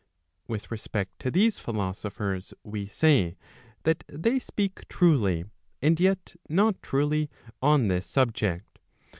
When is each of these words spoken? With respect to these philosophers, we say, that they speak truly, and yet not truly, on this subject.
With 0.47 0.71
respect 0.71 1.19
to 1.19 1.29
these 1.29 1.59
philosophers, 1.59 2.55
we 2.63 2.87
say, 2.87 3.37
that 3.83 4.03
they 4.07 4.39
speak 4.39 4.87
truly, 4.87 5.45
and 5.79 5.99
yet 5.99 6.35
not 6.49 6.81
truly, 6.81 7.29
on 7.61 7.87
this 7.87 8.07
subject. 8.07 8.79